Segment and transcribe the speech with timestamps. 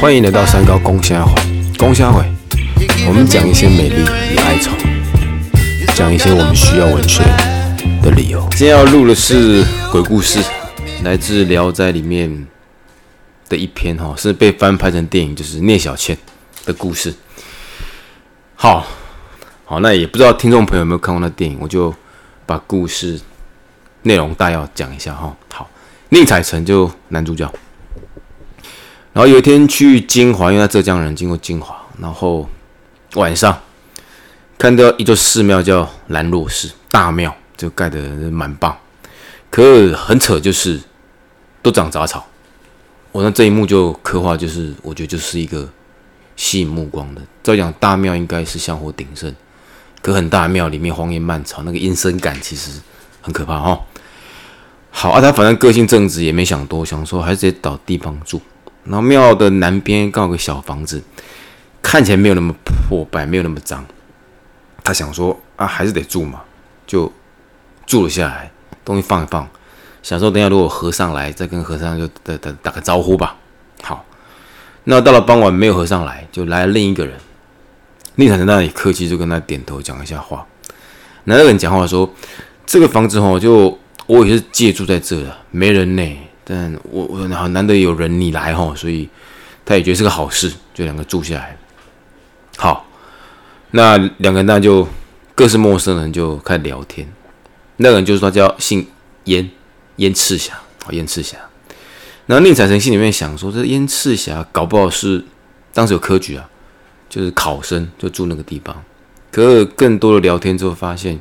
[0.00, 1.34] 欢迎来到三高公虾会，
[1.78, 2.24] 公虾会，
[3.06, 4.02] 我们讲一些美丽
[4.32, 4.70] 与哀愁，
[5.94, 7.22] 讲一些我们需要文学
[8.02, 8.40] 的理由。
[8.52, 9.62] 今天要录的是
[9.92, 10.40] 鬼故事，
[11.02, 12.46] 来自《聊斋》里面
[13.50, 16.16] 的一篇哈，是被翻拍成电影，就是聂小倩
[16.64, 17.14] 的故事。
[18.54, 18.86] 好，
[19.66, 21.94] 好，那也不知道听众朋友有没有看过那电影，我就
[22.46, 23.20] 把故事
[24.02, 25.36] 内容大要讲一下哈。
[25.52, 25.68] 好，
[26.10, 27.52] 宁采臣就男主角。
[29.12, 32.48] 然后有一天去金华，因为他浙江人，经过金华，然后
[33.14, 33.58] 晚上
[34.56, 37.98] 看到一座寺庙叫兰若寺大庙，就盖的
[38.30, 38.76] 蛮棒，
[39.50, 40.80] 可很扯，就是
[41.62, 42.24] 都长杂草。
[43.10, 45.68] 我那这一幕就刻画，就是我觉得就是一个
[46.36, 47.22] 吸引目光的。
[47.42, 49.34] 照讲大庙应该是香火鼎盛，
[50.00, 52.80] 可很大庙里面荒烟蔓草，那个阴森感其实
[53.20, 53.80] 很可怕哈。
[54.90, 58.40] 好啊，他反正个性正直，也没想多，想说还是直接找地方住。
[58.84, 61.02] 然后庙的南边刚好个小房子，
[61.82, 63.84] 看起来没有那么破败，没有那么脏。
[64.82, 66.40] 他想说啊，还是得住嘛，
[66.86, 67.12] 就
[67.86, 68.50] 住了下来，
[68.84, 69.46] 东西放一放，
[70.02, 73.36] 想说等下如果和尚来，再跟和尚就打打打个招呼吧。
[73.82, 74.04] 好，
[74.84, 77.14] 那到了傍晚没有和尚来，就来了另一个人。
[78.16, 80.44] 宁采臣那里客气，就跟他点头讲一下话。
[81.24, 82.10] 那个人讲话说
[82.66, 86.02] ：“这个房子哦，就我也是借住在这的，没人呢。”
[86.50, 89.06] 但我我好难得有人你来哈，所以
[89.66, 91.54] 他也觉得是个好事，就两个住下来。
[92.56, 92.86] 好，
[93.72, 94.88] 那两个人那就
[95.34, 97.06] 各是陌生人，就开始聊天。
[97.76, 98.86] 那个人就是他叫姓
[99.24, 99.50] 燕，
[99.96, 101.36] 燕赤霞，好燕赤霞。
[102.24, 105.22] 然后宁采臣心里面想说，这燕赤霞搞不好是
[105.74, 106.48] 当时有科举啊，
[107.10, 108.74] 就是考生就住那个地方。
[109.30, 111.20] 可是更多的聊天之后，发现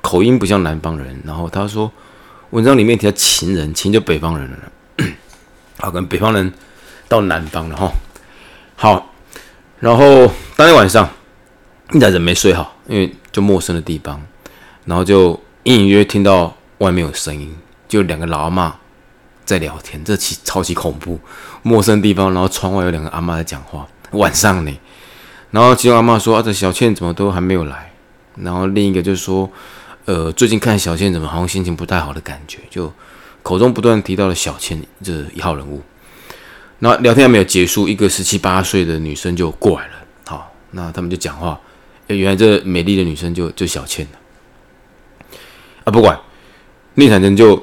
[0.00, 1.20] 口音不像南方人。
[1.24, 1.90] 然后他说。
[2.50, 4.58] 文章里面提到秦人，秦就北方人了。
[5.78, 6.50] 好，跟北方人
[7.06, 7.92] 到南方了哈。
[8.74, 9.12] 好，
[9.80, 11.06] 然后当天晚上，
[11.90, 14.18] 宁采臣没睡好，因为就陌生的地方，
[14.86, 17.54] 然后就隐隐约听到外面有声音，
[17.86, 18.74] 就两个老阿妈
[19.44, 21.20] 在聊天，这其超级恐怖。
[21.62, 24.80] 陌生地方，然后窗外有两个阿妈在讲话，晚上呢。
[25.50, 27.92] 然后其中阿妈说：“啊，这小倩怎么都还没有来？”
[28.36, 29.50] 然后另一个就说。
[30.08, 32.90] 呃，最近看小倩怎么好像心情不太好的感觉，就
[33.42, 35.82] 口中不断提到了小倩这一号人物。
[36.78, 39.92] 那聊天还没有结束，一个十七八岁的女生就过来了。
[40.24, 41.60] 好，那他们就讲话。
[42.06, 44.08] 原来这美丽的女生就就小倩。
[45.84, 46.18] 啊，不管，
[46.94, 47.62] 聂采臣就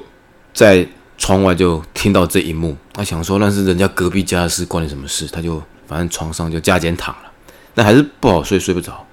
[0.54, 0.86] 在
[1.18, 5.26] 窗外就听到这一幕，他想说那是人家隔壁家的事，关你什么事？
[5.26, 7.32] 他就反正床上就加减躺了，
[7.74, 9.04] 那还是不好睡，睡不着。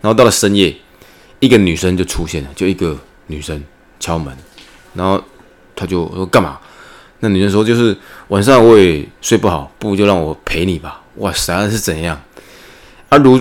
[0.00, 0.74] 然后到了深夜。
[1.40, 2.96] 一个女生就出现了，就一个
[3.26, 3.62] 女生
[3.98, 4.36] 敲门，
[4.94, 5.22] 然后
[5.74, 6.58] 他就说干嘛？
[7.20, 7.96] 那女生说就是
[8.28, 11.02] 晚上我也睡不好，不如就让我陪你吧。
[11.16, 12.20] 哇塞，是怎样？
[13.08, 13.40] 啊，如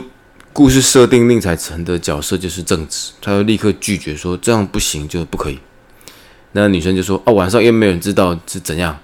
[0.54, 5.60] 故事设定，宁采臣的角色就是正直，他就立刻拒绝说这样不行，就不可以。
[6.54, 8.98] 那女生就说啊，晚上又没有人知道是怎样。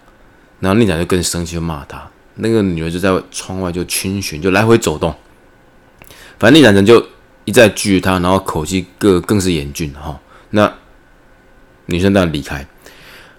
[0.61, 2.09] 然后宁采臣就更生气，就骂他。
[2.35, 5.13] 那个女儿就在窗外就逡巡，就来回走动。
[6.39, 7.05] 反正宁采臣就。
[7.45, 10.19] 一再拒绝他，然后口气更更是严峻哈。
[10.49, 10.71] 那
[11.85, 12.65] 女生当然离开。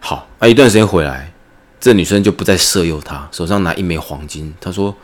[0.00, 1.32] 好啊，一段时间回来，
[1.80, 4.54] 这女生就不再色诱他，手上拿一枚黄金。
[4.60, 4.94] 他说：“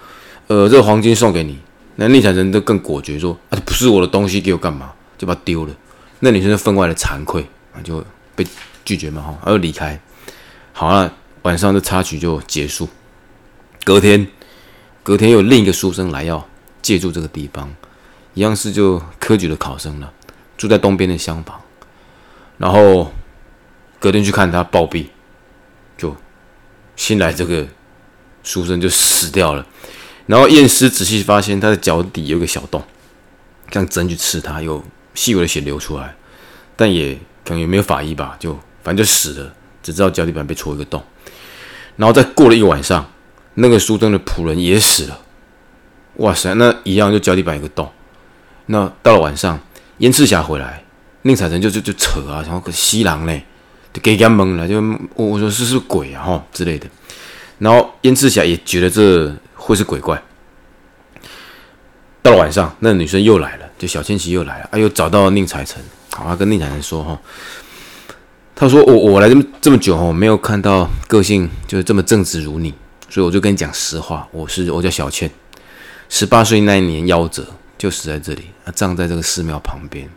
[0.46, 1.58] 呃，这个黄金送给你。”
[1.96, 4.92] 那宁采臣就更果决说：“啊，不是我的东西，给我干嘛？
[5.18, 5.74] 就把它丢了。”
[6.20, 8.04] 那女生就分外的惭愧啊，就
[8.36, 8.46] 被
[8.84, 10.00] 拒绝嘛哈，而又离开。
[10.72, 12.88] 好了，晚上的插曲就结束。
[13.84, 14.26] 隔天，
[15.02, 16.46] 隔天有另一个书生来要
[16.80, 17.68] 借住这个地方。
[18.34, 20.12] 一样是就科举的考生了，
[20.56, 21.60] 住在东边的厢房，
[22.56, 23.12] 然后
[23.98, 25.06] 隔天去看他暴毙，
[25.98, 26.16] 就
[26.96, 27.66] 新来这个
[28.42, 29.66] 书生就死掉了，
[30.26, 32.82] 然后验尸仔细发现他的脚底有个小洞，
[33.70, 34.82] 像针去刺他，有
[35.14, 36.16] 细微的血流出来，
[36.74, 37.14] 但也
[37.44, 41.02] 可能也没有法医吧，就反正就死了，只知道脚底板被戳一个洞，
[41.96, 43.10] 然后再过了一晚上，
[43.54, 45.20] 那个书生的仆人也死了，
[46.16, 47.92] 哇塞，那一样就脚底板有个洞。
[48.66, 49.58] 那到了晚上，
[49.98, 50.82] 燕赤霞回来，
[51.22, 53.44] 宁采臣就就就扯啊，然后个西郎嘞，
[53.92, 54.80] 就给他蒙了，就
[55.14, 56.86] 我我说是是鬼啊哈之类的。
[57.58, 60.20] 然后燕赤霞也觉得这会是鬼怪。
[62.22, 67.20] 到了晚上，那女生又来了，就小千玺又来了，啊，又找到宁采臣，好，他跟宁采臣说哈，
[68.54, 72.72] 他说我我来这么这么久哈，没有看到个性就是这么正直如你，
[73.08, 75.30] 所以我就跟你讲实话，我是我叫小倩，
[76.08, 77.44] 十八岁那一年夭折。
[77.82, 80.08] 就死在这里，他葬在这个寺庙旁边。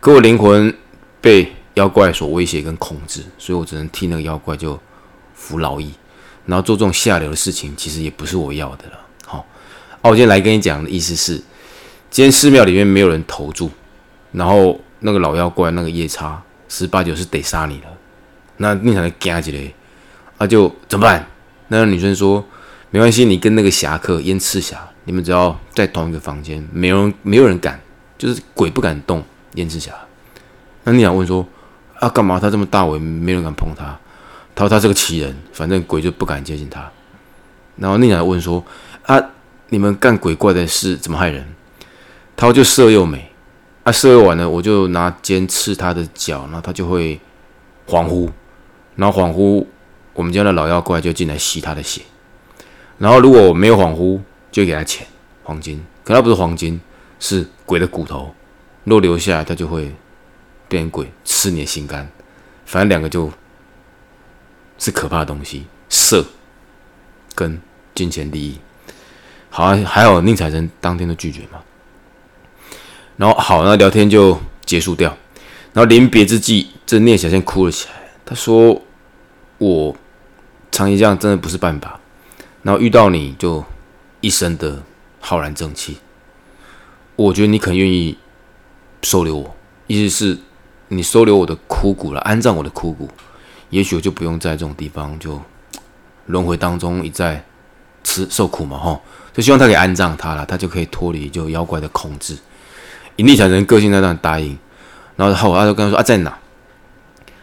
[0.00, 0.74] 可我灵魂
[1.20, 4.80] 被妖怪所威胁跟控制，所以我只能替那个妖怪就
[5.34, 5.92] 服劳役。
[6.46, 8.98] 然后做这种下流的事情，其实也不是我要的了。
[9.26, 9.46] 好，
[10.00, 11.34] 哦，我今天来跟你讲的意思是，
[12.10, 13.70] 今天寺庙里面没有人投注，
[14.32, 17.88] 然后那个老妖怪那个夜叉十八九是得杀你了，
[18.56, 19.74] 那宁采臣惊起来，
[20.38, 21.28] 啊就怎么办？
[21.68, 22.42] 那个女生说
[22.88, 27.80] 没关系，你跟那个侠客燕赤霞，你们只要在同一个房间，没有人没有人敢，
[28.18, 29.24] 就是鬼不敢动
[29.54, 29.90] 燕赤霞。
[30.84, 31.46] 那宁想问说
[31.98, 32.38] 啊干嘛？
[32.38, 33.98] 他这么大尾，没人敢碰他。
[34.54, 36.86] 他说他是个奇人，反正鬼就不敢接近他。
[37.76, 38.62] 然后宁采问说
[39.06, 39.18] ：“啊，
[39.70, 41.42] 你们干鬼怪的事怎么害人？”
[42.36, 43.30] 他说：“就色诱美。
[43.84, 47.18] 啊，色诱完了，我就拿尖刺他的脚，然后他就会
[47.86, 48.28] 恍惚，
[48.96, 49.64] 然后恍惚，
[50.12, 52.02] 我们家的老妖怪就进来吸他的血。
[52.98, 55.06] 然后如果没有恍惚，就给他钱，
[55.42, 55.84] 黄金。
[56.04, 56.80] 可他不是黄金，
[57.18, 58.34] 是鬼的骨头。
[58.84, 59.94] 若留下来，他就会
[60.68, 62.10] 变鬼，吃你的心肝。
[62.66, 63.30] 反正两个就。”
[64.80, 66.24] 是可怕的东西，色
[67.34, 67.60] 跟
[67.96, 68.60] 金钱利益。
[69.50, 71.58] 好啊，还好宁采臣当天都拒绝嘛。
[73.16, 75.10] 然后好，那聊天就结束掉。
[75.72, 77.94] 然后临别之际，这聂小倩哭了起来。
[78.24, 78.80] 他说
[79.58, 79.96] ：“我
[80.70, 81.98] 长期这样真的不是办法。
[82.62, 83.64] 然后遇到你就
[84.20, 84.82] 一生的
[85.20, 85.98] 浩然正气。
[87.16, 88.16] 我觉得你可愿意
[89.02, 89.56] 收留我，
[89.86, 90.38] 意思是
[90.88, 93.08] 你收留我的枯骨了，安葬我的枯骨。”
[93.70, 95.38] 也许我就不用在这种地方就
[96.24, 97.44] 轮回当中一再
[98.02, 98.98] 吃受苦嘛，哈，
[99.34, 102.34] 就希望他可以安葬他了，他就可以脱离就妖怪的控制。
[103.16, 104.56] 引力产生个性，那当然答应。
[105.16, 106.38] 然后后他就跟他说啊，在哪？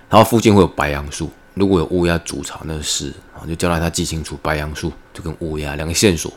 [0.09, 6.33] 然后附近会有白杨树，如果有乌鸦筑巢，那是啊，就交代他记清楚白杨树就跟乌鸦两个线索。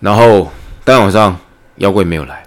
[0.00, 0.50] 然后
[0.84, 1.38] 当天晚上
[1.76, 2.44] 妖怪没有来，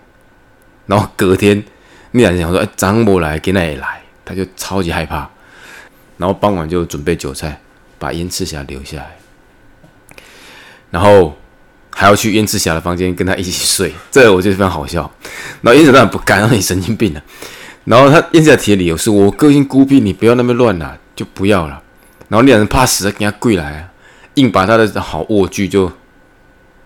[0.85, 1.63] 然后隔天
[2.11, 5.29] 那两人想说，哎，张伯来，给那也来，他就超级害怕。
[6.17, 7.59] 然后傍晚就准备酒菜，
[7.97, 9.17] 把燕赤霞留下来，
[10.91, 11.35] 然后
[11.89, 15.09] 还要去燕赤霞的房间跟他一起睡，这我觉得非常好笑。
[15.61, 17.23] 然后燕赤霞不敢，让你神经病了。
[17.85, 21.81] 然后他燕赤霞提的理由是我个性孤僻，你不要那么乱啦，就不要了。
[22.27, 23.89] 然后那两人怕死，给他跪来啊，
[24.35, 25.91] 硬把他的好卧具就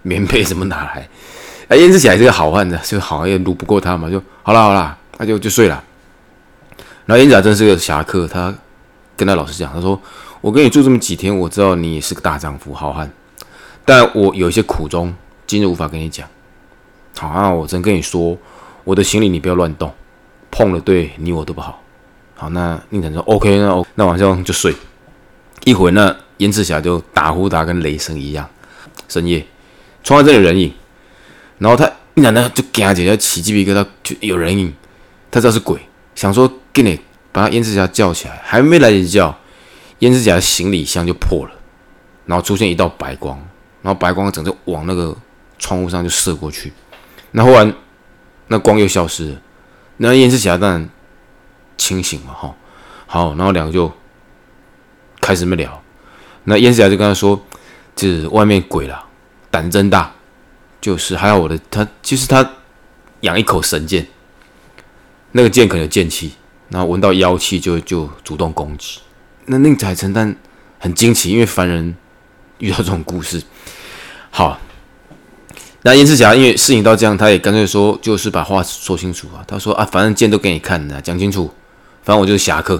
[0.06, 1.10] 棉被什么拿来。
[1.68, 5.84] 哎，燕赤霞是个好汉的，就好也撸不过他嘛，就好了好了，那就就睡了。
[7.06, 8.54] 然后燕赤霞真是个侠客，他。
[9.18, 9.98] 跟他老师讲，他说
[10.42, 13.10] ：“我跟你住这么几天，我知道你也是个大丈夫、好汉，
[13.86, 15.16] 但我有一些苦衷，
[15.48, 16.28] 今日无法跟你讲。
[17.18, 18.38] 好，那我真跟你说，
[18.84, 19.90] 我的行李你不要乱动，
[20.52, 21.82] 碰了对你我都不好。
[22.36, 24.76] 好，那宁晨说：OK，那那晚上就睡。
[25.64, 28.46] 一会儿呢，燕赤霞就打呼打跟雷声一样。
[29.08, 29.48] 深夜，
[30.06, 30.74] 窗外这里有人影，
[31.58, 34.74] 然后他宁晨呢就惊起来，起鸡皮疙瘩，就有人影，
[35.30, 35.78] 他知道是鬼，
[36.16, 36.98] 想说给你。”
[37.36, 39.38] 把他燕赤霞叫起来，还没来得及叫，
[40.00, 41.52] 燕赤霞的行李箱就破了，
[42.26, 43.38] 然后出现一道白光，
[43.82, 45.14] 然后白光整个往那个
[45.60, 46.72] 窗户上就射过去，
[47.32, 47.76] 那忽然
[48.48, 49.42] 那光又消失了，
[49.98, 50.90] 那燕赤霞当然
[51.78, 52.56] 清醒了哈，
[53.06, 53.92] 好，然后两个就
[55.20, 55.84] 开始没聊，
[56.46, 57.38] 那燕赤霞就跟他说，
[57.98, 59.05] 这外面鬼了，
[59.56, 60.14] 胆真大，
[60.82, 62.46] 就是还有我的他，其实他
[63.22, 64.06] 养一口神剑，
[65.32, 66.34] 那个剑可能有剑气。
[66.68, 69.00] 然后闻到妖气就就主动攻击，
[69.46, 70.36] 那宁采臣但
[70.80, 71.96] 很惊奇，因为凡人
[72.58, 73.42] 遇到这种故事，
[74.32, 74.60] 好，
[75.84, 79.46] 那燕赤霞因为事情到这样，他也干脆说，就是把话说清楚啊。
[79.48, 81.54] 他说啊，反正剑都给你看的，讲清楚，
[82.04, 82.78] 反正我就是侠客。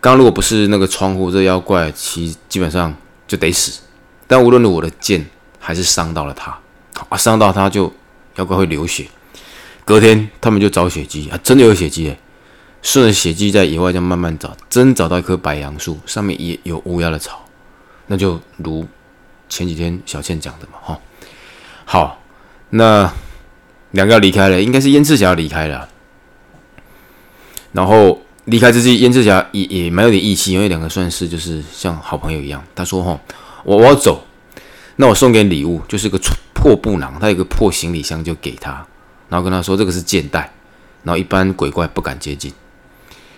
[0.00, 2.94] 刚刚如果不是那个窗户这妖怪，其基本上
[3.28, 3.80] 就得死。
[4.26, 5.24] 但无论我的剑
[5.68, 6.58] 还是伤到了他，
[7.10, 7.92] 啊，伤到他就
[8.36, 9.06] 妖怪会流血。
[9.84, 12.18] 隔天他们就找血迹啊，真的有血迹诶。
[12.80, 17.38] 顺着血迹在野外这样慢慢找，真找到一棵白杨树，上面也有乌鸦的巢，
[18.06, 18.88] 那就如
[19.50, 20.98] 前几天小倩讲的嘛，哈。
[21.84, 22.22] 好，
[22.70, 23.12] 那
[23.90, 25.86] 两个要离开了，应该是燕赤霞要离开了。
[27.72, 32.64] 然后离开之际，燕赤霞也也蛮有点义气，因为两个算是就是像好朋友一样。
[32.74, 33.20] 他说：“哈，
[33.64, 34.24] 我我要走，
[35.00, 36.18] 那我送给礼物，就是个
[36.52, 38.84] 破布囊，他有个破行李箱，就给他，
[39.28, 40.52] 然后跟他说这个是剑带，
[41.04, 42.52] 然后一般鬼怪不敢接近。”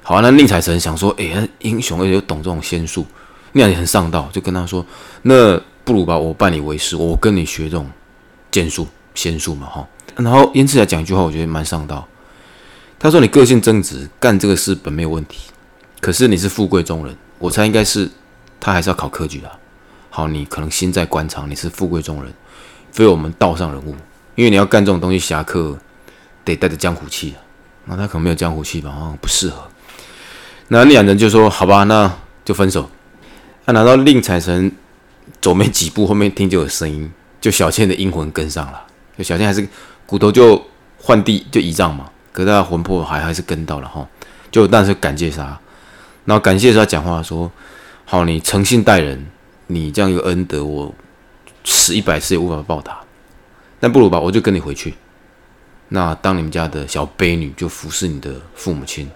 [0.02, 3.06] 好，那宁采臣想说，哎，英雄又懂这种仙术，
[3.52, 4.84] 那样也很上道，就跟他说，
[5.22, 7.88] 那不如吧，我拜你为师，我跟你学这种
[8.50, 9.86] 剑术、仙术嘛，哈。
[10.16, 12.08] 然后燕赤霞讲一句话，我觉得蛮上道。
[12.98, 15.50] 他说：“你个性正直，干这个事本没有问题。
[16.00, 18.10] 可是你是富贵中人，我猜应该是
[18.58, 19.50] 他还是要考科举的。
[20.10, 22.32] 好，你可能心在官场，你是富贵中人，
[22.92, 23.94] 非我们道上人物，
[24.34, 25.78] 因为你要干这种东西，侠客
[26.44, 27.34] 得带着江湖气
[27.86, 29.66] 那他可能没有江湖气吧，哦，不适合。”
[30.68, 32.12] 那两人就说：“好吧，那
[32.44, 32.88] 就分手。”
[33.64, 34.70] 他拿到令彩臣
[35.40, 38.82] 走没几步，后面听就有声音，就小倩的阴魂跟上了。
[39.16, 39.66] 就小倩还是
[40.06, 40.60] 骨头就
[40.98, 44.06] 换地就移葬嘛，可是他魂魄还还是跟到了哈。
[44.50, 45.58] 就但是感谢他，
[46.24, 47.50] 然后感谢他讲话说
[48.04, 49.26] ：“好，你诚信待人，
[49.70, 50.92] 你这样一个恩德，我
[51.62, 52.98] 死一百次也无法报答。
[53.78, 54.94] 但不如吧，我就跟你回去。
[55.88, 59.08] 那当你们家的小卑女，就服侍你的父母亲。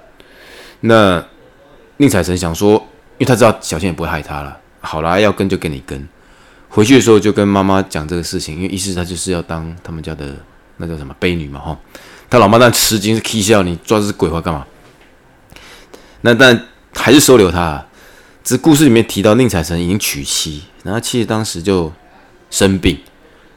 [0.80, 1.25] 那
[1.96, 2.75] 宁采臣想说，
[3.18, 4.56] 因为他知道小倩也不会害他了。
[4.80, 6.08] 好啦，要跟就跟你跟。
[6.68, 10.37] 回去的时候就跟妈妈讲这个事情，因为意思他就是要当他们家的
[10.76, 11.78] 那叫什么卑女嘛哈。
[12.30, 14.66] 他老妈当然吃惊，是 K 笑你抓这只鬼话干嘛？
[16.23, 17.84] 那但还是收留他。
[18.44, 21.90] 这故事里面提到宁采臣已经娶妻，然后妻子当时就
[22.50, 22.98] 生病，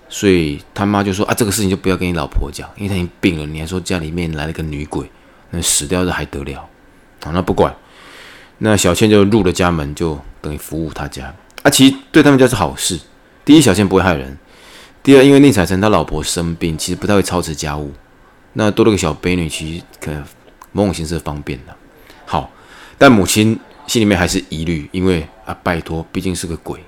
[0.07, 5.11] 所以他妈就说啊，这个事情就不要跟你老婆讲，因为他已经病了，你还说家里面来了个女鬼，
[5.49, 6.69] 那死掉这还得了？
[7.21, 7.75] 好，那不管。
[8.59, 11.35] 那小倩就入了家门，就等于服务他家。
[11.63, 12.97] 啊，其实对他们家是好事。
[13.43, 14.31] 第一，小倩不会害人；
[15.03, 17.91] 第二，因为宁采臣他老婆生病，其实不太会操持家务。
[18.53, 20.23] 那多了个小婢女，其实可能
[20.71, 21.75] 某种形式方便的。
[22.25, 22.49] 好，
[22.97, 26.79] 但母亲心里面还是疑虑，因为啊，拜托，毕竟是个鬼。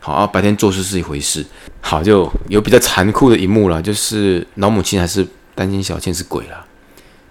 [0.00, 1.46] 好啊，白天做事是一回事。
[1.80, 6.64] 好，就有比较残酷的一幕了，就是老母亲还是担心小倩是鬼了。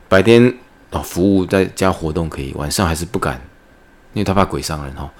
[0.07, 0.53] 白天
[0.91, 3.41] 啊，服务在家活动可以，晚上还是不敢。
[4.13, 5.11] 因为他怕鬼伤人哈，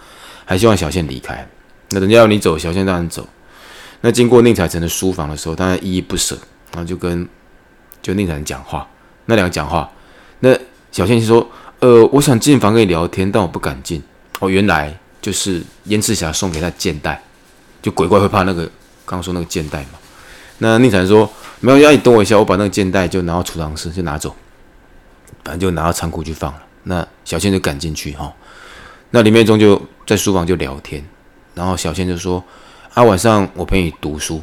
[0.46, 1.48] 还希望小倩离开。
[1.90, 3.28] 那人家要你走，小倩当然走。
[4.02, 6.38] 那经过宁采臣的书房的时候，当然依依不舍，
[6.72, 7.28] 然后就跟
[8.02, 8.88] 就宁采臣讲话。
[9.26, 9.92] 那两个讲话，
[10.40, 10.58] 那
[10.92, 11.48] 小倩就说
[11.80, 14.02] ：“呃，我想进房跟你聊天，但我不敢进。”
[14.40, 17.22] 哦，原来就是燕赤霞送给他剑带，
[17.82, 18.64] 就鬼怪会怕那个
[19.06, 20.00] 刚刚说那个剑带嘛。
[20.60, 21.30] 那宁采臣说
[21.60, 24.36] ：“没有，要你等我一下，我把那个剑带就拿到储藏室就拿走，
[25.44, 28.32] 反正就拿到仓库去放了。”那小倩就赶进去哈。
[29.12, 31.04] 那林面中就在书房就聊天，
[31.54, 32.44] 然后小倩就说
[32.94, 34.42] ：“啊，晚上我陪你读书，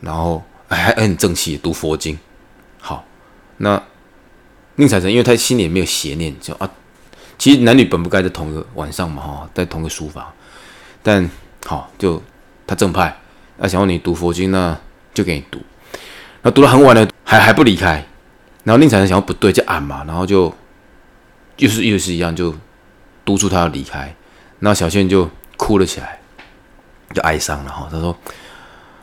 [0.00, 2.18] 然后还很正气读佛经。”
[2.80, 3.04] 好，
[3.56, 3.82] 那
[4.76, 6.70] 宁采臣因为他心里也没有邪念，就啊，
[7.36, 10.26] 其实男女本不该在同一个晚上嘛哈，在同一个书房，
[11.02, 11.28] 但
[11.66, 12.22] 好就
[12.66, 13.16] 他正派，
[13.58, 14.78] 啊想要你读佛经，那
[15.12, 15.60] 就给你读。
[16.42, 18.06] 那读到很晚了，还还不离开，
[18.64, 20.54] 然后宁采臣想要不对就按嘛，然后就
[21.56, 22.54] 又是又是一样就。
[23.26, 24.14] 督促他要离开，
[24.60, 26.20] 那小倩就哭了起来，
[27.12, 27.88] 就哀伤了哈。
[27.90, 28.16] 他说：“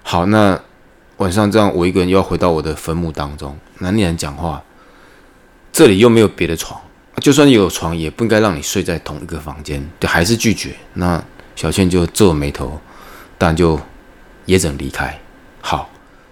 [0.01, 0.57] 好，那
[1.17, 3.53] 晚上这样，我一个人又要回到我的坟墓当中。
[3.79, 4.63] 那你人讲话，
[5.73, 6.79] 这里又没有别的床，
[7.19, 9.83] 就算有床，也不应该让你睡在同一个房间。
[9.99, 10.75] 就还是拒绝。
[10.93, 11.21] 那
[11.55, 12.79] 小倩就皱眉头，
[13.39, 13.79] 但就
[14.45, 15.19] 也只能离开。
[15.61, 15.89] 好，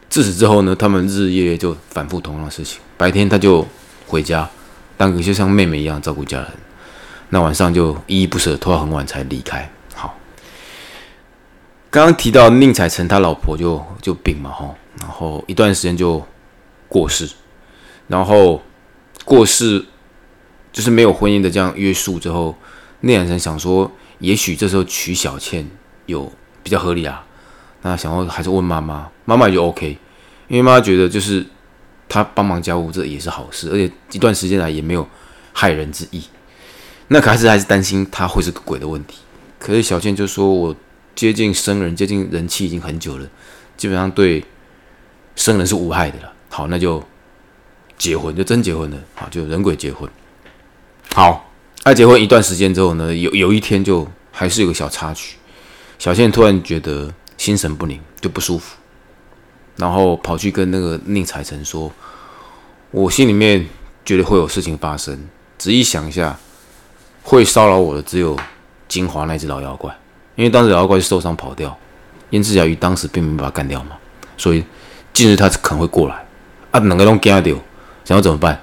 [0.07, 2.79] 自此之后呢，他们日夜就反复同样的事情。
[2.95, 3.67] 白天他就
[4.05, 4.48] 回家，
[4.95, 6.48] 当个就像妹妹一样照顾家人。”
[7.33, 9.67] 那晚上就依依不舍，拖到很晚才离开。
[9.95, 10.15] 好，
[11.89, 16.24] 刚刚提到宁采臣他老婆就就病嘛，哈，然后一段时间就
[16.88, 17.27] 过世，
[18.07, 18.62] 然后
[19.25, 19.85] 过世
[20.71, 22.55] 就是没有婚姻的这样约束之后，
[23.01, 25.69] 宁采臣想说，也许这时候娶小倩
[26.05, 26.31] 有
[26.63, 27.25] 比较合理啊。
[27.81, 29.97] 那想要还是问妈妈，妈妈就 OK，
[30.47, 31.45] 因为妈妈觉得就是
[32.07, 35.07] 他帮忙家务这也是好事，而且一段时间来也没有
[35.53, 36.23] 害人之意。
[37.07, 39.19] 那可还是还是担心他会是个鬼的问题。
[39.59, 40.75] 可是小倩就说：“我
[41.13, 43.27] 接近生人，接近人气已经很久了，
[43.75, 44.43] 基本上对
[45.35, 46.31] 生人是无害的了。
[46.49, 47.03] 好，那就
[48.01, 48.98] 结婚，就真结婚了。
[49.15, 50.10] 啊，就人鬼结婚。
[51.13, 51.48] 好，
[51.84, 55.38] 爱结婚一段时间之后呢，有有一天就还是有个小插曲。
[56.00, 58.75] 小倩突然觉得心神不宁，就不舒服，
[59.75, 61.91] 然后跑去跟那个宁采臣说
[62.89, 63.67] ：‘我心里面
[64.03, 65.27] 觉得会有事情发生。’
[65.60, 66.36] 仔细想一下。”
[67.24, 68.36] 会骚扰我的只有
[68.88, 69.96] 金华那只老妖怪，
[70.34, 71.77] 因为当时老妖怪受伤跑掉，
[72.31, 73.91] 燕赤霞鱼当时并没把他干掉嘛，
[74.36, 74.65] 所以
[75.13, 76.25] 近日他可能会过来
[76.72, 77.55] 啊，两个都惊掉，
[78.12, 78.60] 想要怎么办？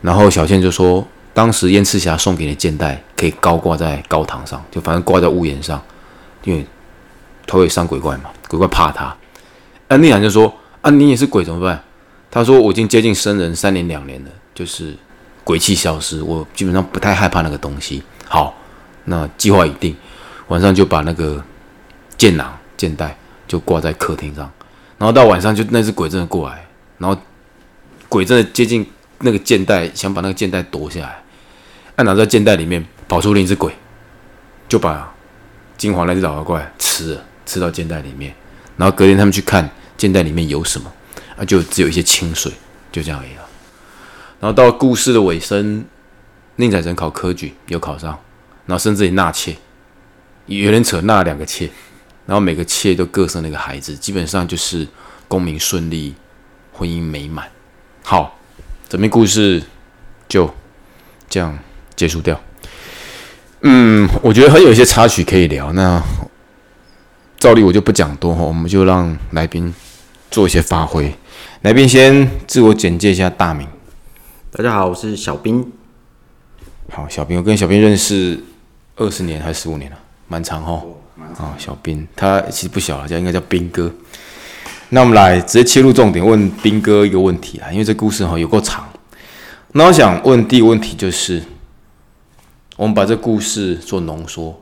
[0.00, 5.78] 然后小倩就说，当时燕赤霞送给你的剑带可以高挂在高堂上，就反正挂在屋檐上，
[6.44, 6.66] 因为
[7.46, 9.14] 他会伤鬼怪嘛，鬼怪怕他。
[9.88, 11.78] 啊，聂然就说啊，你也是鬼怎么办？
[12.30, 14.96] 他说我已经接近生人三年两年了，就是。
[15.44, 18.02] 鬼气消失，我基本上不太害怕那个东西。
[18.26, 18.54] 好，
[19.04, 19.96] 那计划已定，
[20.48, 21.42] 晚上就把那个
[22.18, 23.16] 剑囊、剑带
[23.46, 24.50] 就挂在客厅上，
[24.98, 26.66] 然后到晚上就那只鬼真的过来，
[26.98, 27.18] 然后
[28.08, 28.86] 鬼真的接近
[29.18, 31.22] 那个剑袋，想把那个剑袋夺下来，
[31.96, 33.72] 按拿在剑袋里面跑出另一只鬼，
[34.68, 35.12] 就把
[35.76, 38.34] 金黄那只老妖怪吃了，吃到剑袋里面，
[38.76, 40.92] 然后隔天他们去看剑袋里面有什么，
[41.36, 42.52] 啊，就只有一些清水，
[42.90, 43.46] 就这样而已了。
[44.40, 45.84] 然后到故事的尾声，
[46.56, 48.18] 宁采臣考科举有考上，
[48.66, 49.56] 然后甚至于纳妾，
[50.46, 51.68] 有人扯纳两个妾，
[52.24, 54.86] 然后每个妾都各生了一个孩子，基本上就是
[55.26, 56.14] 功名顺利，
[56.72, 57.48] 婚姻美满。
[58.10, 58.38] 好，
[58.88, 59.62] 整篇故事
[60.26, 60.50] 就
[61.28, 61.58] 这样
[61.94, 62.40] 结束掉。
[63.60, 65.70] 嗯，我觉得还有一些插曲可以聊。
[65.74, 66.02] 那
[67.38, 69.74] 照例我就不讲多哈，我们就让来宾
[70.30, 71.14] 做一些发挥。
[71.60, 73.68] 来宾先自我简介一下大名。
[74.52, 75.70] 大家好，我是小兵。
[76.90, 78.42] 好，小兵，我跟小兵认识
[78.96, 79.98] 二十年还是十五年了，
[80.28, 80.82] 蛮长哈。
[81.36, 83.92] 啊，小兵，他其实不小了，叫应该叫兵哥。
[84.90, 88.88] 那我们来直接切入重点，问兵哥一个问题啊，因为这故事哈有够长。
[89.72, 91.42] 那我想问第一个问题就是。
[92.76, 94.56] 我们把这故事做浓缩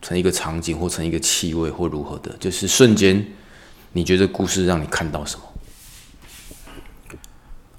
[0.00, 3.22] 成一个场景，或成一个气味，或如何的，就是瞬间，
[3.92, 5.42] 你觉得故事让你看到什么？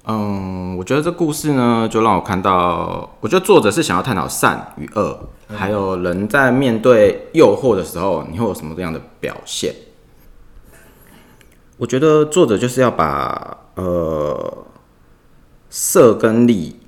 [0.05, 9.73] 嗯，我觉得这故事呢，就让我看到，我觉得作者是想要探讨善与恶，还有人在面对诱惑的时候，你会有什么这样的表现？
[11.79, 14.65] 我觉得作者就是要把呃
[15.71, 16.79] 色跟力，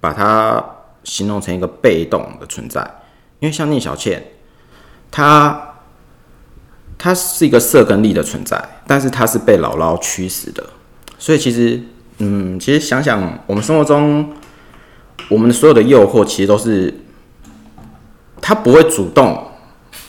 [0.00, 0.64] 把它。
[1.04, 2.82] 形容成一个被动的存在，
[3.38, 4.22] 因为像聂小倩，
[5.10, 5.76] 她
[6.98, 10.62] 她是一个色跟力的存在，但是她是被姥姥驱使的，
[11.18, 11.82] 所以其实，
[12.18, 14.34] 嗯，其实想想我们生活中，
[15.30, 16.92] 我们的所有的诱惑其实都是，
[18.42, 19.50] 他不会主动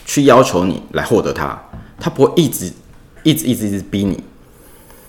[0.04, 1.58] 去要求你来获得它，
[1.98, 2.70] 他不会一直
[3.22, 4.22] 一直一直一直逼你，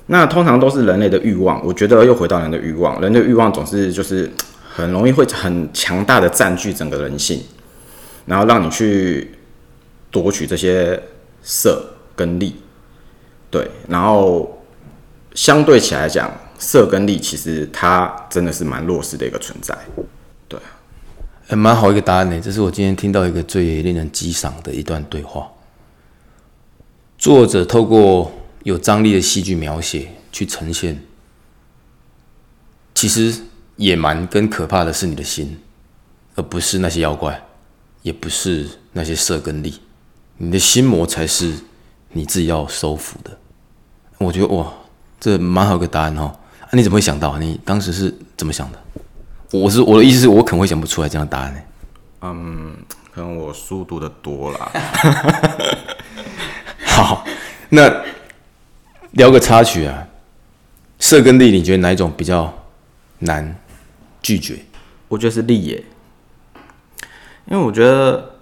[0.08, 4.32] 那通常都是人类的欲望，我觉得又回到人的欲望，人的欲望总是就是。
[4.74, 7.44] 很容易会很强大的占据整个人性，
[8.26, 9.30] 然后让你去
[10.10, 10.98] 夺取这些
[11.44, 12.56] 色跟利，
[13.50, 14.64] 对，然后
[15.36, 19.78] 相对起来讲，色跟利其实它真的是蛮弱势的一个存在，
[20.48, 20.58] 对，
[21.48, 22.40] 还蛮好一个答案呢。
[22.42, 25.52] 这是我今天听到一个最令人激赏的一段对话，
[27.22, 28.32] 作者透过
[28.64, 31.00] 有张力的戏剧描写去呈现，
[32.96, 33.44] 其实。
[33.78, 35.60] 野蛮跟可怕的是你的心，
[36.36, 37.42] 而不是那些妖怪，
[38.04, 39.80] 也不是那些色跟力，
[40.38, 41.52] 你的心魔才是
[42.10, 43.36] 你自己要收服的。
[44.20, 44.72] 我觉得哇，
[45.20, 46.26] 这蛮好个答案哦。
[46.60, 47.40] 啊你怎么会想到？
[47.40, 48.80] 你当时是怎么想的？
[49.52, 51.60] 我是我的意思是我可能会想不出来这样的答案呢。
[52.22, 52.76] 嗯，
[53.12, 54.72] 可能我书读的多了。
[56.92, 57.26] 好，
[57.70, 58.04] 那
[59.12, 60.08] 聊个插曲啊，
[61.00, 62.54] 色跟力，你觉得哪一种比较
[63.20, 63.56] 难？
[64.22, 64.60] 拒绝，
[65.08, 65.84] 我觉得是利耶，
[67.46, 68.36] 因为我觉得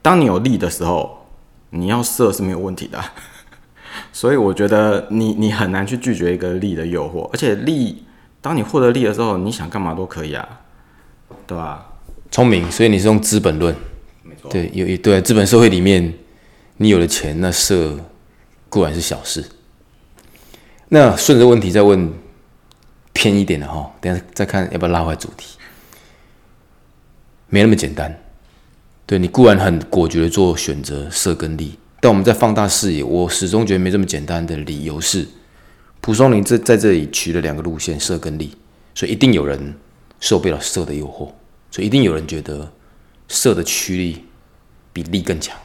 [0.00, 1.26] 当你有利的时候，
[1.70, 3.02] 你要色是没有问题的，
[4.12, 8.04] 所以我觉得你你很难去拒绝一个利的诱惑，而且利，
[8.40, 10.60] 当你获得利的时候，你想干嘛都可以啊，
[11.46, 11.86] 对吧？
[12.30, 13.74] 聪明，所以你是用资本论，
[14.22, 16.14] 没错，对，有一对资本社会里面，
[16.76, 17.98] 你有了钱，那色
[18.68, 19.44] 固然是小事。
[20.88, 22.12] 那顺着问题再问。
[23.16, 25.56] 偏一点的哈，等下再看要不要拉回主题，
[27.46, 28.22] 没那么简单。
[29.06, 35.28] 对你固然很果决的做选择，色跟利，但我们在放大视野，我始终觉得没这么简单的理由是，
[36.00, 38.56] 蒲松龄这在这里取了两个路线，色跟利，
[38.96, 39.74] 所以一定有人
[40.18, 41.30] 受不了色的诱惑，
[41.70, 42.70] 所以一定有人觉得
[43.28, 44.24] 色的驱力
[44.92, 45.56] 比利更强。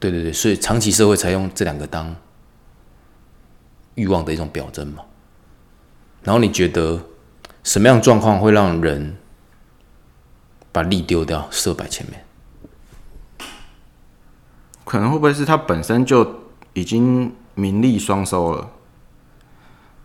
[0.00, 2.14] 对对对，所以长期社会才用这两个当
[3.94, 5.02] 欲望的一种表征嘛。
[6.22, 7.00] 然后你觉得
[7.64, 9.16] 什么样状况会让人
[10.70, 12.24] 把力丢掉，色摆前面？
[14.84, 16.26] 可能会不会是他本身就
[16.72, 18.70] 已经名利双收了，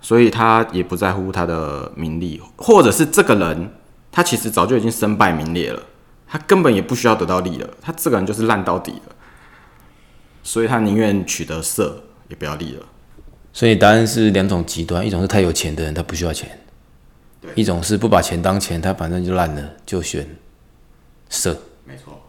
[0.02, 3.72] 所以他也不在乎他的名利，或者是这个人
[4.12, 5.82] 他其实早就已经身败名裂了，
[6.28, 9.16] 他根本也不需要得到利了，他这个人就是烂到底了，
[10.44, 12.86] 所以他宁愿取得色也不要利了。
[13.52, 16.60] 所以答案是两种极端，一种是太有钱的人他不需要钱，
[17.56, 20.28] 一种是不把钱当钱，他反正就烂了，就选
[21.30, 21.58] 色。
[21.86, 22.20] 没错。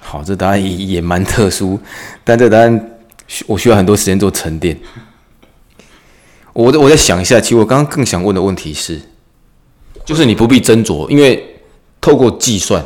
[0.00, 1.78] 好，这答案也也蛮特殊，
[2.22, 2.98] 但这答案
[3.46, 4.78] 我需要很多时间做沉淀。
[6.52, 9.00] 我我再想一下，其实我刚刚更想问的问题是，
[10.04, 11.60] 就是你不必斟酌，因为
[12.00, 12.84] 透过计算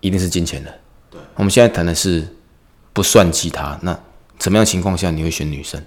[0.00, 0.72] 一定是金钱的。
[1.10, 1.20] 对。
[1.34, 2.26] 我们现在谈的是
[2.92, 3.98] 不算计他，那
[4.38, 5.82] 怎么样情况下你会选女生？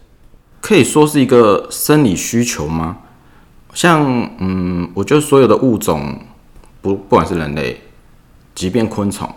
[0.62, 2.98] 可以说是一个生理需求吗？
[3.74, 6.20] 像，嗯，我觉得所有的物种，
[6.82, 7.82] 不不管是人类，
[8.56, 9.30] 即便昆虫，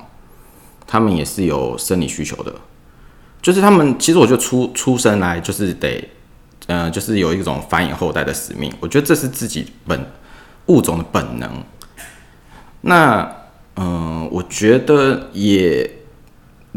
[0.86, 2.54] 他们也是有生理需求的。
[3.42, 6.08] 就是他们其实，我就出出生来就是得，
[6.68, 8.72] 嗯，就是有一种繁衍后代的使命。
[8.80, 10.06] 我觉得这是自己本
[10.66, 11.50] 物种的本能。
[12.80, 13.30] 那，
[13.76, 15.97] 嗯，我觉得也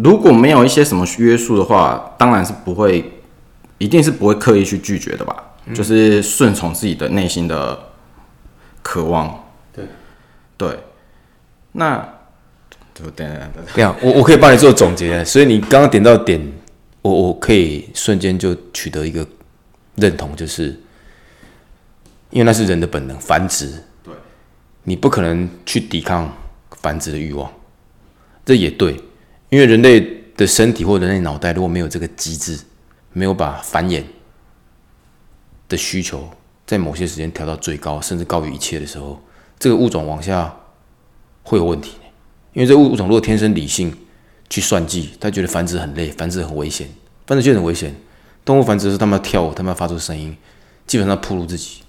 [0.03, 3.11] 如果没有一些什么约束的话，当然是不会，
[3.77, 5.35] 一定是不会刻意去拒绝的吧？
[5.73, 7.77] 就是顺从自己的内心的
[8.81, 9.43] 渴望。
[9.73, 9.85] 对，
[10.57, 10.79] 对。
[11.73, 11.97] 那，
[12.93, 16.41] 等等等等，这样我我可以帮你做总结，所以你刚刚点到点，
[17.01, 19.25] 我我可以瞬间就取得一个
[19.95, 20.77] 认同，就是
[22.31, 23.71] 因为那是人的本能，繁殖。
[24.03, 24.13] 对，
[24.83, 26.31] 你不可能去抵抗
[26.81, 27.49] 繁殖的欲望，
[28.43, 28.99] 这也对，
[29.51, 29.99] 因为人类
[30.37, 32.57] 的身体或人类脑袋如果没有这个机制，
[33.11, 34.01] 没有把繁衍
[35.67, 36.29] 的需求
[36.65, 39.21] 在某些时间调到最高，甚至高于一切的时候，
[39.59, 40.55] 这个物种往下
[41.43, 41.97] 会有问题。
[42.53, 43.93] 因为这物物种如果天生理性
[44.49, 46.87] 去算计，他觉得繁殖很累，繁殖很危险，
[47.27, 47.93] 繁殖就很危险。
[48.45, 50.35] 动物繁殖是他们要跳舞，他们要发出声音，
[50.87, 51.81] 基本上暴露自己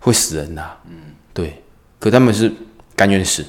[0.00, 0.78] 会死人的。
[0.86, 1.62] 嗯，对。
[1.98, 2.52] 可他们是
[2.94, 3.42] 甘愿死，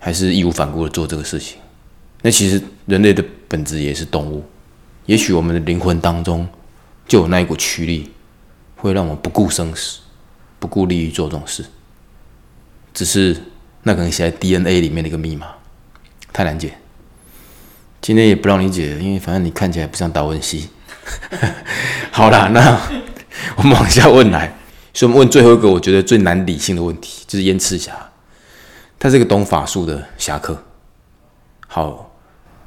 [0.00, 1.58] 还是义无反顾的做这个事情？
[2.22, 4.44] 那其实人类的本质也是动物，
[5.06, 6.48] 也许我们的灵魂当中
[7.06, 8.10] 就有那一股驱力，
[8.76, 10.00] 会让我们不顾生死，
[10.58, 11.64] 不顾利益做这种事。
[12.92, 13.36] 只是
[13.84, 15.46] 那可能写在 DNA 里面的一个密码，
[16.32, 16.76] 太难解。
[18.00, 20.68] 今天也不让你解，因为反正你看起来不像达文西。
[22.10, 22.80] 好啦，那
[23.56, 24.56] 我们往下问来，
[24.92, 27.92] 所以我们问最后一个我觉得最难理性的问题，就是燕赤霞，
[28.98, 30.64] 他是个懂法术的侠客。
[31.66, 32.07] 好，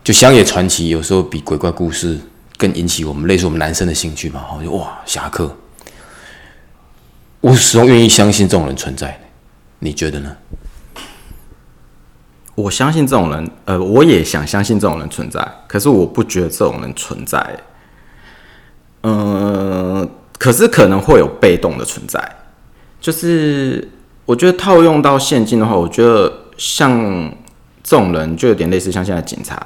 [0.03, 2.19] 就乡野传奇有时候比鬼怪故事
[2.57, 4.43] 更引起我们类似我们男生的兴趣嘛。
[4.47, 5.55] 好，就哇侠客，
[7.39, 9.19] 我始终愿意相信这种人存在。
[9.79, 10.35] 你觉得呢？
[12.55, 17.59] 我相信这种人，呃，我也想相信这种人存在，可是我不觉得这种人存在。
[19.03, 22.23] 嗯，可是可能会有被动的存在，
[22.99, 23.89] 就是
[24.25, 27.33] 我觉得套用到现今的话，我觉得像
[27.81, 29.65] 这种人就有点类似像现在警察，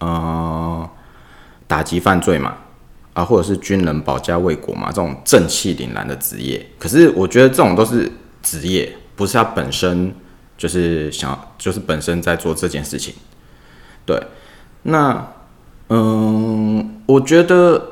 [0.00, 0.90] 呃，
[1.66, 2.56] 打击犯罪嘛，
[3.14, 6.66] 啊，或者是军人保家卫国嘛，这种正气凛然的职业。
[6.78, 8.10] 可是我觉得这种都是
[8.42, 10.14] 职业，不是他本身
[10.58, 13.14] 就是想，就是本身在做这件事情。
[14.04, 14.20] 对，
[14.82, 15.26] 那
[15.88, 17.86] 嗯，我觉得。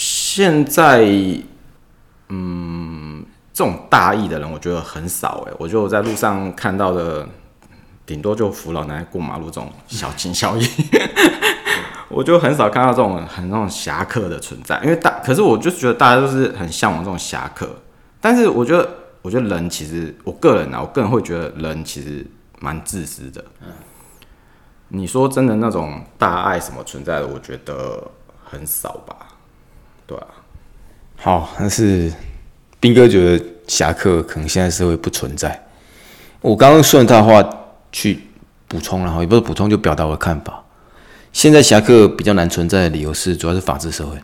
[0.00, 1.04] 现在，
[2.28, 5.52] 嗯，这种大意的人，我觉得很少哎。
[5.58, 7.28] 我觉得我在路上看到的，
[8.08, 10.66] 顶多就扶老奶奶过马路这种小情小义，
[12.08, 14.80] 我就很少看到这种很那种侠客的存在。
[14.82, 17.68] 因为大，可是我就觉得大家都是很向往这种侠客。
[18.18, 18.88] 但是我觉得，
[19.20, 22.26] 我觉得人其实，我个人啊，我个人会觉得人其实
[22.60, 23.44] 蛮自私的。
[23.60, 23.68] 嗯
[24.90, 28.02] 你说真的那种大爱什么存在的，我觉得
[28.42, 29.14] 很少吧。
[30.06, 30.26] 对啊，
[31.16, 32.10] 好，但是
[32.80, 35.62] 兵哥觉得侠客可能现在社会不存在。
[36.40, 37.42] 我刚刚顺他的话
[37.92, 38.20] 去
[38.66, 40.64] 补充，然后也不是补充，就表达我的看法。
[41.32, 44.18] 现在侠客比较难存在的理由是，主要是法治社会，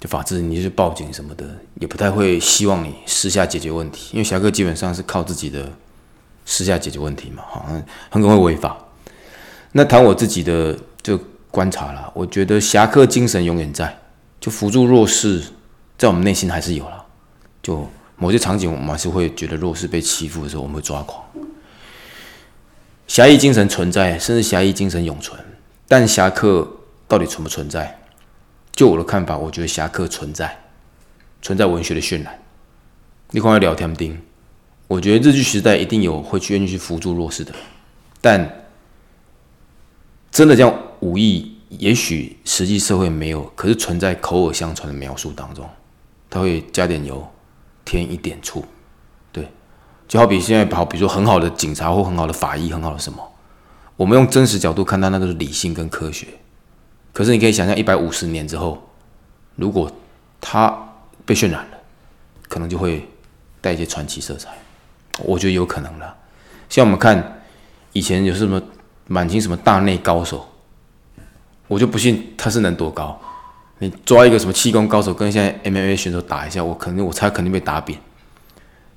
[0.00, 1.44] 就法治，你就报警什么的，
[1.80, 5.72] 也不太会希望你私下解决问题，因为侠客基本上是靠自己的
[6.44, 8.76] 私下解决问题嘛，好像很可能会违法。
[9.72, 11.18] 那谈我自己的就
[11.50, 13.96] 观察了，我觉得侠客精神永远在。
[14.40, 15.42] 就扶助弱势，
[15.98, 17.04] 在我们内心还是有了。
[17.62, 21.22] 就某些场景，我们还是会觉得弱势被欺负的时候，我们会抓狂。
[23.10, 25.36] 侠义精神存在，甚至侠义精神永存。
[25.88, 26.76] 但侠客
[27.08, 27.98] 到底存不存在？
[28.70, 30.60] 就我的看法，我觉得侠客存在，
[31.42, 32.40] 存在文学的渲染。
[33.32, 34.16] 你看聊天钉，
[34.86, 37.52] 我觉得日剧时代一定有会去愿意去扶助弱势的，
[38.20, 38.48] 但
[40.30, 41.56] 真的这样武艺。
[41.70, 45.68] 也许实际社会没有，可是存在口耳相传的描述当中，
[46.28, 47.28] 他会加点油，
[47.84, 48.64] 添一点醋，
[50.10, 53.32] 就好比现在好，比如说很好的警察或很好的法医，很好的什么，
[53.94, 56.26] 我们用真实角度看待那都是理性跟科学，
[57.12, 58.82] 可是你可以想象一百五十年之后，
[59.54, 59.88] 如果
[60.40, 60.76] 他
[61.24, 61.78] 被渲染了，
[62.48, 63.08] 可能就会
[63.60, 64.48] 带一些传奇色彩，
[65.20, 66.14] 我觉得有可能的。
[66.68, 67.40] 像我们看
[67.92, 68.60] 以前有什么
[69.06, 70.44] 满清什么大内高手。
[71.68, 73.16] 我就不信他是能多高，
[73.78, 77.96] 你抓一个什么气功高手跟现在 MMA 选手打一下，我肯定我猜肯定被打扁。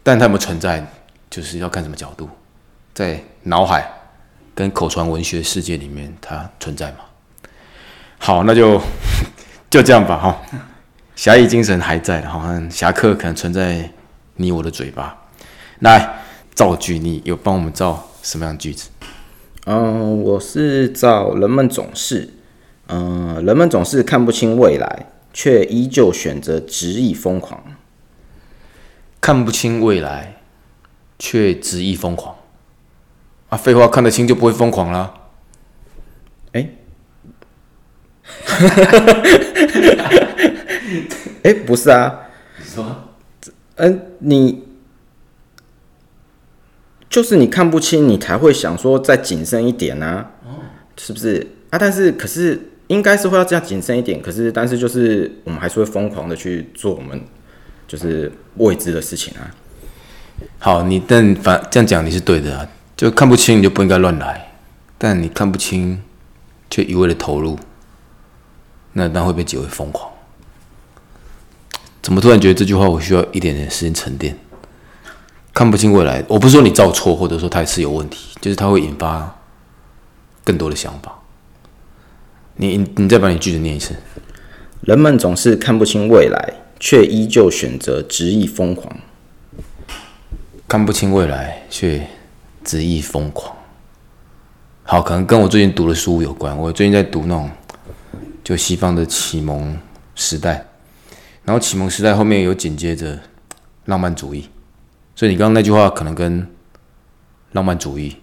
[0.01, 1.02] 但他有没有存在，
[1.33, 2.29] 就是要看什么角度，
[2.93, 3.91] 在脑海
[4.53, 6.97] 跟口传文学世界里面，它存在吗？
[8.19, 8.79] 好，那就
[9.67, 10.39] 就这样吧，哈。
[11.15, 13.89] 侠义精神还在的，好像侠客可能存在
[14.35, 15.25] 你我的嘴巴。
[15.79, 16.19] 来
[16.53, 18.89] 造句，你有帮我们造什么样的句子？
[19.65, 22.29] 嗯，我是造人们总是。
[22.89, 27.59] 嗯，人们总是看不清未来，却依旧选择执意疯狂。
[29.19, 30.42] 看不清未来，
[31.19, 32.35] 却执意疯狂。
[33.49, 35.13] 啊，废话，看得清就不会疯狂啦。
[36.53, 36.69] 哎，
[41.43, 43.09] 哎、不是啊，你说
[43.75, 44.63] 嗯、你
[47.09, 50.31] 就是你看不清，你才会想说再谨慎一点啊，
[50.97, 51.77] 是不是啊？
[51.77, 57.19] 但是可是应该是会要这样谨慎一点，可是但是就是我们还是会疯狂的去做我们
[57.87, 59.51] 就是未知的事情啊。
[60.59, 64.51] 好，你但反这样讲你是对的啊，就看不清你就不应该乱来，
[64.97, 66.01] 但你看不清
[66.69, 67.57] 却一味的投入，
[68.93, 70.09] 那那会被解为疯狂。
[72.01, 74.37] 怎么突然觉得这句话我需要一点点时间沉淀？
[75.53, 79.39] 看不清未来，我不是说你照错，或者说它是有问题，就是它会引发
[80.43, 81.19] 更多的想法。
[82.55, 83.95] 你你再把你句子念一次。
[84.81, 88.97] 人们总是看不清未来，却依旧选择执意疯狂。
[90.73, 92.03] 看不清未来，却
[92.63, 93.55] 执意疯狂。
[94.81, 96.57] 好，可能跟我最近读的书有关。
[96.57, 97.47] 我最近在读那种
[98.43, 99.77] 就西方的启蒙
[100.15, 100.65] 时代，
[101.45, 103.19] 然后启蒙时代后面有紧接着
[103.85, 104.49] 浪漫主义，
[105.15, 106.47] 所以你刚刚那句话可能跟
[107.51, 108.17] 浪漫主义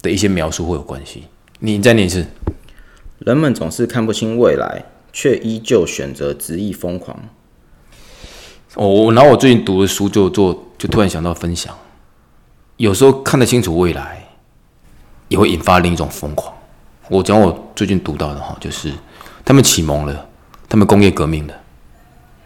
[0.00, 1.24] 的一些描述会有关系。
[1.58, 2.24] 你再念一次。
[3.18, 7.28] 人们总是看不清未来，却依旧选择执意疯狂。
[8.76, 11.74] 我我然后我最近读的书就做就突然想到分享，
[12.76, 14.22] 有时候看得清楚未来，
[15.28, 16.54] 也会引发另一种疯狂。
[17.08, 18.92] 我讲我最近读到的哈，就是
[19.46, 20.28] 他们启蒙了，
[20.68, 21.54] 他们工业革命了，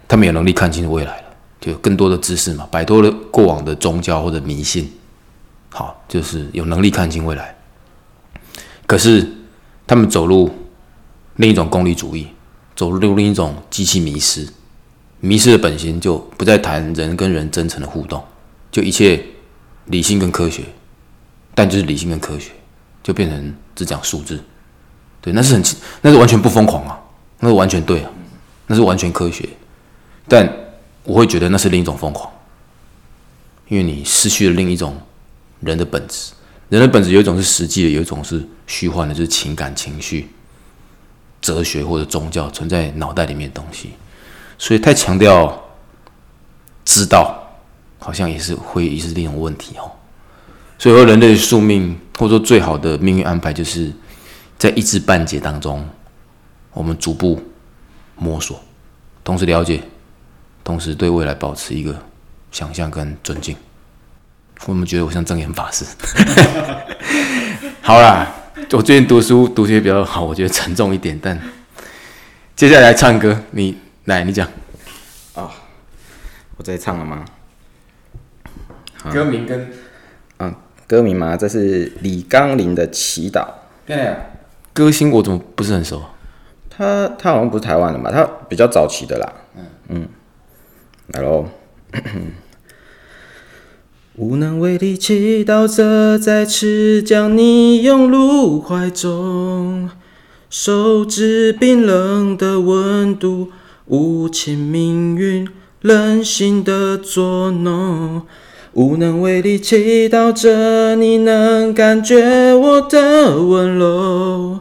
[0.07, 1.25] 他们有能力看清未来了，
[1.61, 4.88] 就更多的知识嘛，摆脱了过往的宗教或者迷信，
[5.71, 7.57] 好，就是有能力看清未来。
[8.87, 9.29] 可是
[9.85, 10.49] 他们走入
[11.37, 12.29] 另一种功利主义，
[12.77, 14.47] 走入另一种机器迷失。
[15.21, 18.25] 迷失了本心就不再谈人跟人真诚的互动，
[18.73, 19.23] 就一切
[19.87, 20.65] 理性跟科学，
[21.55, 22.51] 但就是理性跟科学，
[23.03, 24.43] 就变成只讲数字。
[25.21, 25.63] 对，那是很
[26.01, 26.99] 那是完全不疯狂啊，
[27.41, 28.11] 那是完全对啊，
[28.67, 29.47] 那是完全科学。
[30.27, 30.51] 但
[31.05, 32.33] 我会觉得那是另一种疯狂，
[33.69, 34.97] 因为你失去了另一种
[35.61, 36.33] 人的本质。
[36.71, 40.31] 人的本质有一种是实际的，有一种是虚幻的，就是情感、情绪、
[41.43, 43.91] 哲学或者宗教存在脑袋里面的东西。
[44.61, 45.59] 所以太强调
[46.85, 47.51] 知道，
[47.99, 49.90] 好像也是会也是另一种问题哦。
[50.79, 53.90] 所以说，人类的宿命或者说最好的命运安排，就是
[54.59, 55.88] 在一知半解当中，
[56.75, 57.42] 我们逐步
[58.16, 58.61] 摸索，
[59.25, 59.83] 同时了解，
[60.62, 61.96] 同时对未来保持一个
[62.53, 63.57] 想象跟尊敬。
[64.66, 65.87] 我们觉得我像正言法师。
[67.81, 68.31] 好啦，
[68.73, 71.40] 我最近读书读些比较好，我觉得沉重一点，但
[72.55, 73.75] 接下来唱歌，你。
[74.11, 74.49] 来，你讲。
[76.57, 77.25] 我在唱了吗？
[79.12, 79.70] 歌名跟
[80.37, 80.53] 啊，
[80.88, 83.40] 歌名嘛，这是李刚林的《祈祷》。
[83.87, 84.16] 对，
[84.73, 86.03] 歌星我怎么不是很熟？
[86.68, 88.11] 他他好像不是台湾的嘛？
[88.11, 89.33] 他比较早期的啦。
[89.57, 90.09] 嗯嗯，
[91.12, 91.46] 来喽。
[94.16, 99.88] 无能为力祈祷着再次将你拥入怀中，
[100.51, 103.53] 手指冰冷的温度。
[103.90, 105.48] 无情命运
[105.81, 108.22] 任性的捉弄，
[108.72, 114.61] 无能为力祈祷着你能感觉我的温柔，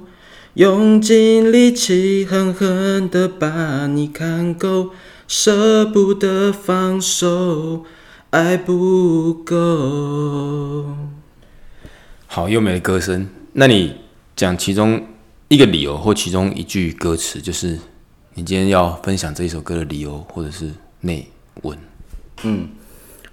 [0.55, 4.89] 用尽力气狠狠的把你看够，
[5.27, 7.83] 舍不得放手，
[8.31, 10.87] 爱不够。
[12.25, 13.93] 好优美的歌声，那你
[14.35, 14.99] 讲其中
[15.49, 17.77] 一个理由或其中一句歌词，就是。
[18.35, 21.27] 你今天要分享这一首歌的理由，或者是内
[21.63, 21.77] 文？
[22.43, 22.69] 嗯，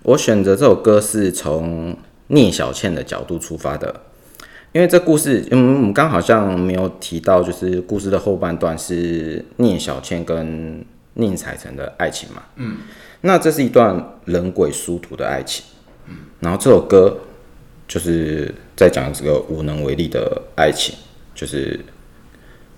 [0.03, 1.97] 我选择这首歌是从
[2.29, 4.01] 聂小倩的角度出发的，
[4.73, 12.43] 因为这故事，嗯，我们刚好像没有提到，就是故事的后半段是聂小倩跟宁采臣的爱情嘛。
[12.57, 12.79] 嗯，
[13.21, 15.65] 那这是一段人鬼殊途的爱情。
[16.09, 17.17] 嗯，然后这首歌
[17.87, 20.97] 就是在讲这个无能为力的爱情，
[21.33, 21.79] 就是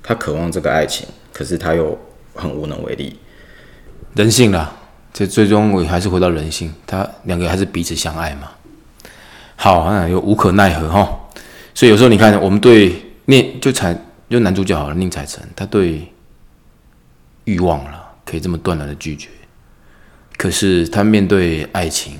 [0.02, 1.98] 他渴望这个爱情，可是他又
[2.38, 3.18] 很无能为力，
[4.14, 4.72] 人性啦，
[5.12, 8.52] 这最终我还是回到人性，他两个还是彼此相爱嘛。
[9.56, 11.20] 好，那又无可奈何哈。
[11.74, 13.96] 所以有时候你看，我们对宁就采
[14.30, 16.12] 就男主角好了，宁采臣，他对
[17.44, 19.28] 欲望了可以这么断然的拒绝，
[20.36, 22.16] 可是他面对爱情，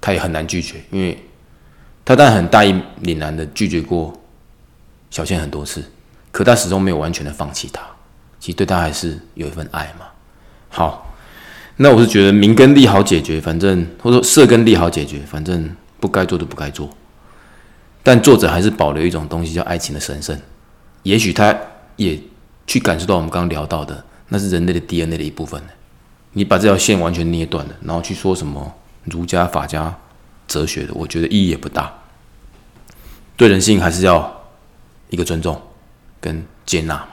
[0.00, 1.16] 他也很难拒绝，因为
[2.04, 4.12] 他当然很大义凛然的拒绝过
[5.08, 5.84] 小倩很多次，
[6.32, 7.82] 可他始终没有完全的放弃她。
[8.40, 10.06] 其实对他还是有一份爱嘛。
[10.70, 11.14] 好，
[11.76, 16.90] 那我是觉得名跟利好解决，反正或者说色跟利好解决，反正不该做的不该做。
[18.02, 20.36] 但作者还是保留一种东西叫爱情的神圣。
[21.02, 21.54] 也许他
[21.96, 22.18] 也
[22.66, 25.62] 去感受到我们刚刚聊到的，那是人类的 DNA 的一部分。
[26.32, 28.72] 你把这条线完全捏断了，然后去说什么
[29.04, 29.94] 儒家、法家
[30.46, 31.92] 哲学的，我觉得意义也不大。
[33.36, 34.44] 对人性还是要
[35.08, 35.60] 一个尊重
[36.20, 37.08] 跟接纳嘛。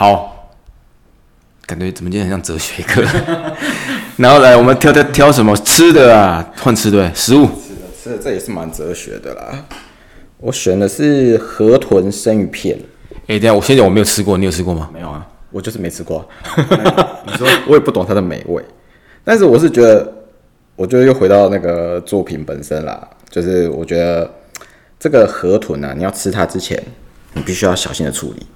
[0.00, 0.50] 好，
[1.66, 3.04] 感觉怎么今天很像哲学课？
[4.16, 6.54] 然后来，我们挑挑挑什么吃的啊？
[6.56, 7.44] 换吃对食物。
[7.44, 9.66] 吃的吃的，这也是蛮哲学的啦。
[10.38, 12.78] 我选的是河豚生鱼片。
[13.26, 14.88] 哎，等下，我现在我没有吃过，你有吃过吗？
[14.90, 16.26] 没有啊，我就是没吃过。
[17.26, 18.64] 你说我也不懂它的美味，
[19.22, 20.10] 但是我是觉得，
[20.76, 24.30] 我觉得又回到那个作品本身啦，就是我觉得
[24.98, 26.82] 这个河豚啊，你要吃它之前，
[27.34, 28.46] 你必须要小心的处理，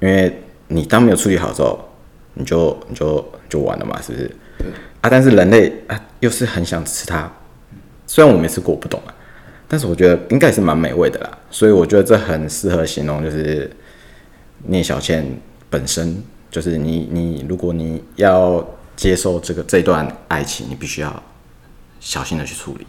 [0.00, 1.78] 因为你当没有处理好之后，
[2.34, 4.30] 你就你就就完了嘛，是不是？
[5.00, 7.30] 啊，但是人类啊，又是很想吃它，
[8.06, 9.14] 虽然我没吃过，我不懂啊。
[9.68, 13.70] 但是我觉得应该是蛮美味的啦，所以我觉得这很适合形容，就是
[14.66, 15.26] 聂小倩
[15.68, 21.22] 本身，就是你你如果你要接受这个这段爱情，你必须要
[21.98, 22.86] 小心的去处理，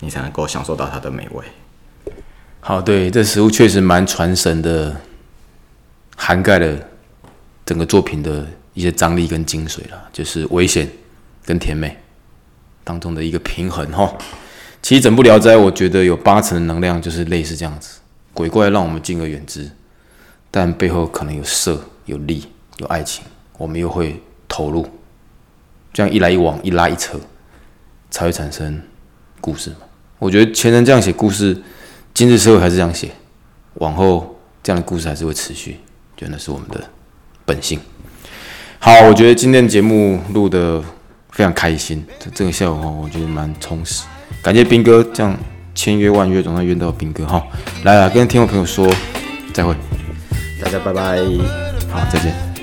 [0.00, 1.44] 你才能够享受到它的美味。
[2.60, 4.96] 好，对，这食物确实蛮传神的，
[6.16, 6.78] 涵盖了
[7.64, 10.88] 整个作品的一些张力跟精髓了，就是危险
[11.44, 11.96] 跟甜美
[12.82, 14.12] 当中的一个平衡哈。
[14.82, 18.00] 其实整部《聊斋》，我觉得有八成的能量就是类似这样子，
[18.34, 19.70] 鬼怪让我们敬而远之，
[20.50, 22.44] 但背后可能有色、有利、
[22.76, 23.24] 有爱情，
[23.56, 24.86] 我们又会投入，
[25.92, 27.18] 这样一来一往、一拉一扯，
[28.10, 28.82] 才会产生
[29.40, 29.76] 故事嘛。
[30.18, 31.62] 我觉得前人这样写故事，
[32.12, 33.10] 今日社会还是这样写，
[33.74, 35.78] 往后这样的故事还是会持续，
[36.16, 36.82] 觉得那是我们的
[37.44, 37.80] 本性。
[38.78, 40.82] 好，我觉得今天节目录的
[41.30, 44.04] 非常开心，这这个效果我觉得蛮充实。
[44.42, 45.34] 感谢斌哥这样
[45.74, 47.42] 千约万约，总算约到斌哥哈。
[47.84, 48.86] 来来，跟听众朋友说
[49.52, 49.74] 再会，
[50.62, 51.18] 大家拜拜，
[51.90, 52.53] 好，再见。